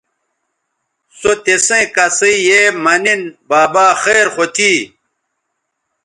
[1.19, 4.73] سو تسیئں کسئ یے مہ نِن بابا خیر خو تھی